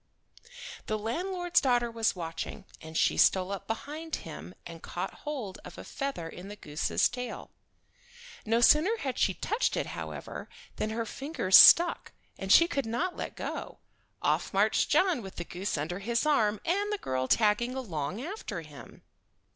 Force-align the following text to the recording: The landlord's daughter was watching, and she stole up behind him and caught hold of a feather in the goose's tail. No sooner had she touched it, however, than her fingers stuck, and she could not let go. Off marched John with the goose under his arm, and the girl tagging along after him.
The 0.87 0.97
landlord's 0.97 1.61
daughter 1.61 1.91
was 1.91 2.15
watching, 2.15 2.65
and 2.81 2.97
she 2.97 3.17
stole 3.17 3.51
up 3.51 3.67
behind 3.67 4.15
him 4.15 4.55
and 4.65 4.81
caught 4.81 5.13
hold 5.29 5.59
of 5.63 5.77
a 5.77 5.83
feather 5.83 6.27
in 6.27 6.47
the 6.47 6.55
goose's 6.55 7.07
tail. 7.07 7.51
No 8.43 8.61
sooner 8.61 8.97
had 9.01 9.19
she 9.19 9.35
touched 9.35 9.77
it, 9.77 9.85
however, 9.93 10.49
than 10.77 10.89
her 10.89 11.05
fingers 11.05 11.55
stuck, 11.55 12.13
and 12.39 12.51
she 12.51 12.67
could 12.67 12.87
not 12.87 13.15
let 13.15 13.35
go. 13.35 13.77
Off 14.23 14.51
marched 14.55 14.89
John 14.89 15.21
with 15.21 15.35
the 15.35 15.43
goose 15.45 15.77
under 15.77 15.99
his 15.99 16.25
arm, 16.25 16.59
and 16.65 16.91
the 16.91 16.97
girl 16.97 17.27
tagging 17.27 17.75
along 17.75 18.23
after 18.23 18.61
him. 18.61 19.03